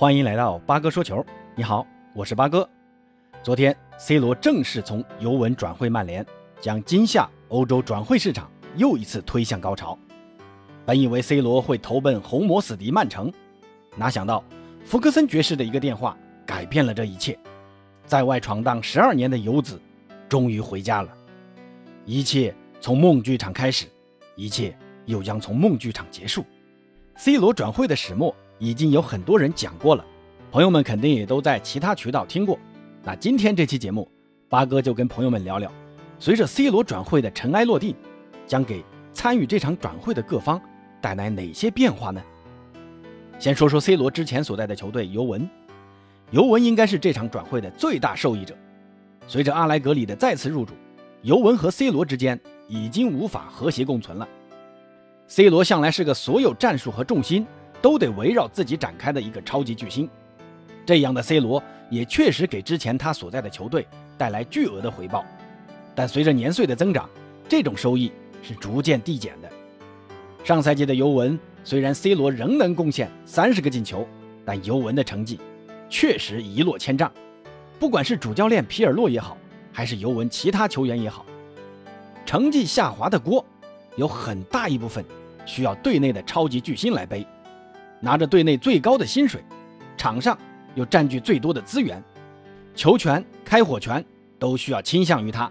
[0.00, 1.22] 欢迎来到八哥说球。
[1.54, 2.66] 你好，我是八哥。
[3.42, 6.24] 昨天，C 罗正式从尤文转会曼联，
[6.58, 9.98] 将今夏欧洲转会市场又一次推向高潮。
[10.86, 13.30] 本以为 C 罗会投奔红魔死敌曼城，
[13.94, 14.42] 哪想到
[14.86, 17.38] 福克森爵士的一个电话改变了这一切。
[18.06, 19.78] 在外闯荡十二年的游子，
[20.30, 21.12] 终于回家了。
[22.06, 23.84] 一切从梦剧场开始，
[24.34, 24.74] 一切
[25.04, 26.42] 又将从梦剧场结束。
[27.16, 28.34] C 罗转会的始末。
[28.60, 30.04] 已经有很多人讲过了，
[30.52, 32.58] 朋友们肯定也都在其他渠道听过。
[33.02, 34.06] 那今天这期节目，
[34.50, 35.72] 八哥就跟朋友们聊聊，
[36.18, 37.96] 随着 C 罗转会的尘埃落定，
[38.46, 40.60] 将给参与这场转会的各方
[41.00, 42.22] 带来哪些变化呢？
[43.38, 45.48] 先说说 C 罗之前所在的球队尤文，
[46.30, 48.54] 尤文应该是这场转会的最大受益者。
[49.26, 50.74] 随着阿莱格里的再次入主，
[51.22, 52.38] 尤文和 C 罗之间
[52.68, 54.28] 已经无法和谐共存了。
[55.26, 57.46] C 罗向来是个所有战术和重心。
[57.82, 60.08] 都得围绕自己展开的一个超级巨星，
[60.84, 63.86] 这样的 C 罗也确实给之前他所在的球队
[64.18, 65.24] 带来巨额的回报，
[65.94, 67.08] 但随着年岁的增长，
[67.48, 69.50] 这种收益是逐渐递减的。
[70.44, 74.06] 上赛季的尤文虽然 C 罗仍能贡献三十个进球，
[74.44, 75.38] 但尤文的成绩
[75.88, 77.10] 确实一落千丈。
[77.78, 79.36] 不管是主教练皮尔洛也好，
[79.72, 81.24] 还是尤文其他球员也好，
[82.26, 83.44] 成绩下滑的锅
[83.96, 85.04] 有很大一部分
[85.46, 87.26] 需要队内的超级巨星来背。
[88.00, 89.44] 拿着队内最高的薪水，
[89.96, 90.36] 场上
[90.74, 92.02] 又占据最多的资源，
[92.74, 94.04] 球权、开火权
[94.38, 95.50] 都需要倾向于他。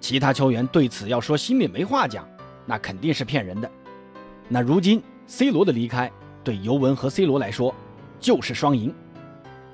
[0.00, 2.26] 其他球员对此要说心里没话讲，
[2.64, 3.70] 那肯定是骗人的。
[4.48, 6.10] 那如今 C 罗的离开，
[6.42, 7.74] 对尤文和 C 罗来说
[8.20, 8.94] 就是双赢。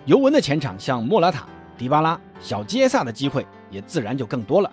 [0.04, 1.46] 尤文的前场像莫拉塔、
[1.78, 4.70] 迪巴拉、小杰萨的机会也自然就更多了。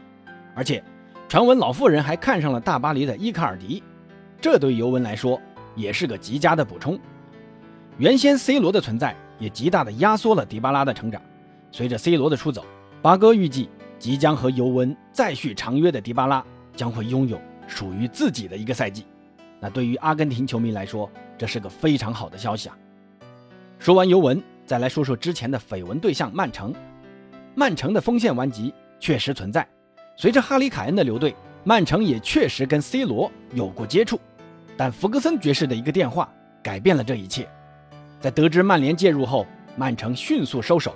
[0.56, 0.84] 而且，
[1.28, 3.84] 传闻老妇人还看上了大巴黎的伊卡尔迪，
[4.42, 5.40] 这对尤文来说
[5.76, 7.00] 也是个极佳的补充。
[8.00, 11.22] 原先 C 罗的存在也极大的压缩了迪巴拉的成长。
[11.70, 12.64] 随着 C 罗的出走，
[13.02, 16.42] 巴哥预计即将和尤文再续长约的迪巴拉
[16.78, 19.06] 将会拥有属于自己的一个赛季。
[19.60, 22.78] 那对于阿根廷球迷来说，这是个非常好的消息啊！
[23.78, 26.74] 说完尤文，再来说说之前的绯闻对象曼城。
[27.54, 29.68] 曼城的锋线顽疾确实存在。
[30.16, 34.18] 随着哈里凯恩的留队，曼城也确实跟 C 罗有过接触。
[34.78, 36.32] 但福格森爵士的一个电话
[36.64, 37.46] 改变了这一切。
[38.20, 39.48] 在得知曼联介入后，
[39.78, 40.94] 曼城迅速收手。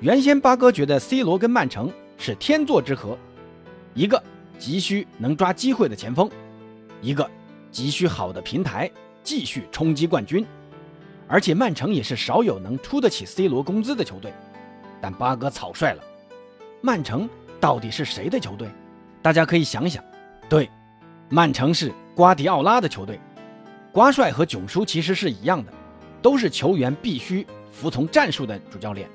[0.00, 3.16] 原先八哥觉得 C 罗跟曼城是天作之合，
[3.94, 4.22] 一个
[4.58, 6.28] 急需能抓机会的前锋，
[7.00, 7.28] 一个
[7.70, 8.90] 急需好的平台
[9.22, 10.44] 继续冲击冠军。
[11.28, 14.32] 而且曼城也是少有能出得起 C 罗工资的球队。
[15.00, 16.02] 但八哥草率了，
[16.80, 17.28] 曼城
[17.60, 18.68] 到底是谁的球队？
[19.22, 20.02] 大家可以想想。
[20.48, 20.68] 对，
[21.28, 23.20] 曼城是瓜迪奥拉的球队。
[23.92, 25.72] 瓜帅和囧叔其实是一样的。
[26.20, 29.08] 都是球员必须服从战术的主教练，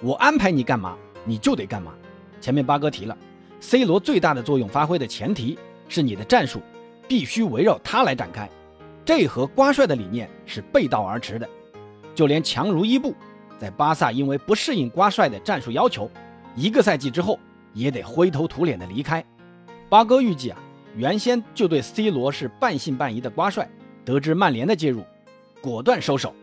[0.00, 1.92] 我安排你干嘛，你就得干嘛。
[2.40, 3.16] 前面八哥提了
[3.60, 6.60] ，C 罗最大的作用发挥的前提是你的战术
[7.06, 8.48] 必须围绕他来展开，
[9.04, 11.48] 这和瓜帅的理念是背道而驰的。
[12.14, 13.14] 就连强如伊布，
[13.58, 16.10] 在巴萨因为不适应瓜帅的战术要求，
[16.56, 17.38] 一个赛季之后
[17.72, 19.24] 也得灰头土脸的离开。
[19.88, 20.58] 八哥预计啊，
[20.96, 23.70] 原先就对 C 罗是半信半疑的瓜帅，
[24.04, 25.04] 得知曼联的介入。
[25.62, 26.34] 果断收手，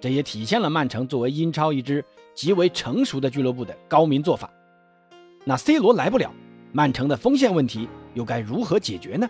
[0.00, 2.02] 这也体现了曼城作为英超一支
[2.36, 4.48] 极为成熟的俱乐部的高明做法。
[5.44, 6.32] 那 C 罗来不了，
[6.70, 9.28] 曼城的锋线问题又该如何解决呢？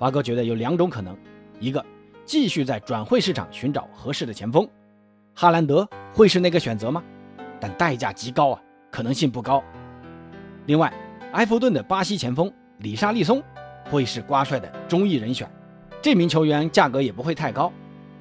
[0.00, 1.16] 八哥觉得有两种可能：
[1.60, 1.84] 一个，
[2.24, 4.68] 继续在转会市场寻找合适的前锋，
[5.32, 7.00] 哈兰德会是那个选择吗？
[7.60, 8.60] 但代价极高啊，
[8.90, 9.62] 可能性不高。
[10.66, 10.92] 另外，
[11.34, 13.40] 埃弗顿的巴西前锋里沙利松
[13.88, 15.48] 会是瓜帅的中意人选，
[16.02, 17.72] 这名球员价格也不会太高。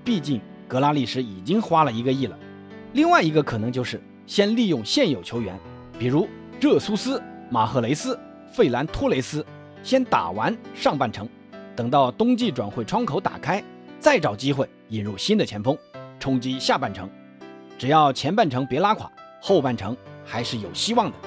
[0.06, 2.38] 毕竟格拉利什已经花了一个亿了，
[2.94, 5.60] 另外一个可能就是先利用现有球员，
[5.98, 6.30] 比如
[6.62, 8.18] 热苏斯、马赫雷斯、
[8.54, 9.44] 费兰托雷斯，
[9.82, 11.28] 先打完上半程，
[11.76, 13.64] 等到冬季转会窗口打开，
[14.00, 15.76] 再找机会引入新的前锋，
[16.20, 17.10] 冲击下半程。
[17.78, 21.18] 只要前半程别拉垮，后半程还是有希望的。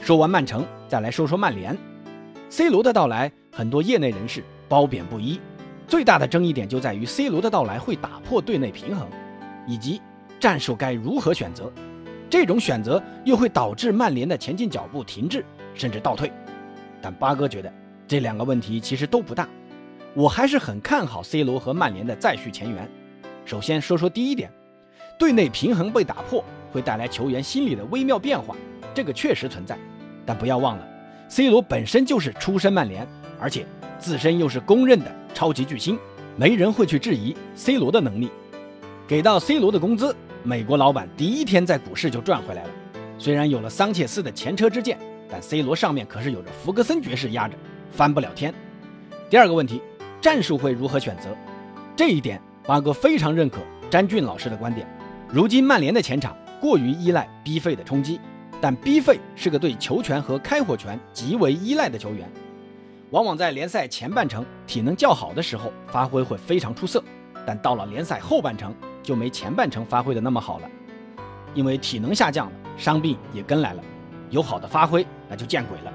[0.00, 1.76] 说完曼城，再来说说曼联。
[2.50, 5.40] C 罗的到来，很多业内人士褒贬不一。
[5.86, 9.06] 最大的争议点就在于 C 罗的到来会打破队内平衡，
[9.66, 10.00] 以及
[10.40, 11.72] 战术该如何选择。
[12.30, 15.44] 这种选择又会导致曼联的前进脚步停滞，
[15.74, 16.32] 甚至倒退。
[17.00, 17.72] 但八哥觉得
[18.08, 19.46] 这两个问题其实都不大，
[20.14, 22.90] 我还是很看好 C 罗和曼联的再续前缘。
[23.44, 24.50] 首先说说第一点，
[25.18, 26.42] 队内平衡被打破
[26.72, 28.56] 会带来球员心理的微妙变化，
[28.94, 29.78] 这个确实存在。
[30.26, 30.88] 但不要忘了
[31.28, 33.06] ，C 罗本身就是出身曼联，
[33.38, 33.66] 而且
[33.98, 35.14] 自身又是公认的。
[35.34, 35.98] 超级巨星，
[36.36, 38.30] 没人会去质疑 C 罗的能力。
[39.06, 42.70] 给到 C 罗的工资，美国老板第一天在股市就赚回来了。
[43.18, 44.98] 虽然有了桑切斯的前车之鉴，
[45.28, 47.54] 但 C 罗上面可是有着福格森爵士压着，
[47.90, 48.54] 翻不了天。
[49.28, 49.82] 第二个问题，
[50.20, 51.36] 战术会如何选择？
[51.96, 53.58] 这一点，八哥非常认可
[53.90, 54.86] 詹俊老师的观点。
[55.28, 58.20] 如今曼联的前场过于依赖 B 费的冲击，
[58.60, 62.30] 但 B 费是个对球权和开火权极为依赖的球员，
[63.14, 67.00] 往往在联赛前半程体能较好的时候发挥会非常出色，
[67.46, 68.74] 但到了联赛后半程
[69.04, 70.68] 就没前半程发挥的那么好了，
[71.54, 73.82] 因为体能下降了，伤病也跟来了，
[74.30, 75.92] 有好的发挥那就见鬼了。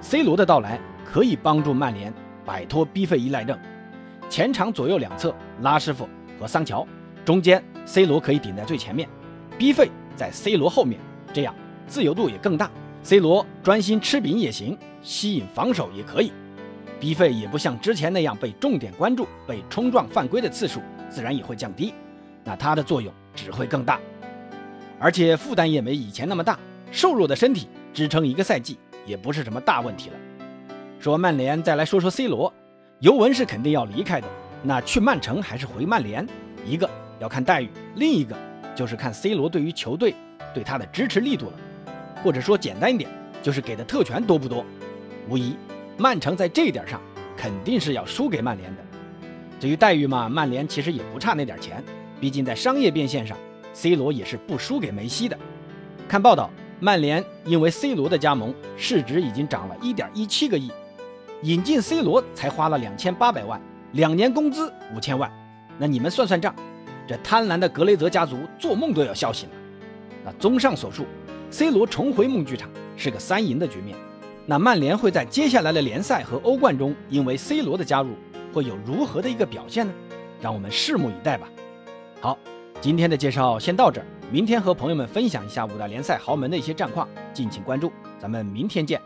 [0.00, 2.10] C 罗的到来可以帮助曼联
[2.46, 3.58] 摆脱 B 费依赖症，
[4.30, 6.08] 前场左右两侧拉师傅
[6.40, 6.86] 和桑乔，
[7.26, 7.62] 中间。
[7.84, 9.06] C 罗可以顶在最前面
[9.58, 10.98] ，B 费在 C 罗后面，
[11.30, 11.54] 这样
[11.86, 12.70] 自由度也更大。
[13.08, 16.30] C 罗专心吃饼也行，吸引防守也可以。
[17.00, 21.94] B 费也不像之前那样被重点关注，被冲撞犯规的次数自然也会降低，
[22.44, 23.98] 那他的作用只会更大，
[24.98, 26.58] 而且负担也没以前那么大。
[26.92, 30.16] 瘦弱的身体支撑一个赛季也不是什么大问题了。
[31.00, 32.52] 说曼联，再来说说 C 罗，
[33.00, 34.28] 尤文是肯定要离开的，
[34.62, 36.28] 那去曼城还是回曼联？
[36.62, 36.86] 一个。
[37.20, 38.36] 要看待遇，另一个
[38.76, 40.14] 就是看 C 罗对于球队
[40.52, 41.52] 对他的支持力度了，
[42.22, 43.10] 或者说简单一点，
[43.42, 44.64] 就是给的特权多不多。
[45.28, 45.56] 无疑，
[45.96, 47.00] 曼城在这一点上
[47.36, 48.82] 肯定是要输给曼联的。
[49.60, 51.82] 至于待遇嘛，曼联其实也不差那点钱，
[52.20, 53.36] 毕竟在商业变现上
[53.72, 55.36] ，C 罗也是不输给梅西的。
[56.08, 56.48] 看报道，
[56.80, 60.70] 曼联因为 C 罗的加盟，市值已经涨了一点一七个亿，
[61.42, 63.60] 引进 C 罗才花了两千八百万，
[63.92, 65.30] 两年工资五千万，
[65.76, 66.54] 那你们算算账。
[67.06, 69.54] 这贪婪的格雷泽家族做梦都要笑醒了。
[70.24, 71.06] 那综上所述
[71.50, 73.96] ，C 罗重回梦剧场是个三赢的局面。
[74.46, 78.10] 那曼联会在接下来的联赛和欧冠中，因为 C 罗的加入，
[78.52, 79.92] 会有如何的一个表现呢？
[80.40, 81.48] 让我们拭目以待吧。
[82.20, 82.38] 好，
[82.80, 87.92] 今天的介绍先到这儿，明天和朋友们分享一下五大联赛豪门的一些战况，敬请关注。
[88.18, 89.00] 咱们明天见。